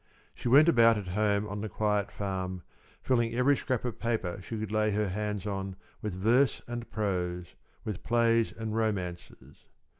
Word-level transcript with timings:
She 0.33 0.47
went 0.49 0.67
about 0.67 0.97
at 0.97 1.09
home 1.09 1.47
on 1.47 1.61
the 1.61 1.69
quiet 1.69 2.09
farm, 2.11 2.63
filling 3.03 3.35
every 3.35 3.55
scrap 3.55 3.85
of 3.85 3.99
paper 3.99 4.39
she 4.41 4.57
could 4.57 4.71
lay 4.71 4.89
her 4.89 5.09
hands 5.09 5.45
on 5.45 5.75
with 6.01 6.15
verse 6.15 6.59
and 6.67 6.89
prose, 6.89 7.53
with 7.85 8.01
plays 8.01 8.51
and 8.51 8.75
romances. 8.75 9.67